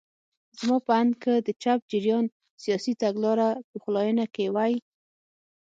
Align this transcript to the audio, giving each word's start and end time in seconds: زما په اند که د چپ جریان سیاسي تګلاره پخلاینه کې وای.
زما 0.59 0.77
په 0.87 0.91
اند 0.99 1.13
که 1.23 1.33
د 1.47 1.49
چپ 1.63 1.79
جریان 1.91 2.25
سیاسي 2.63 2.93
تګلاره 3.01 3.47
پخلاینه 3.71 4.25
کې 4.35 4.45
وای. 4.55 4.73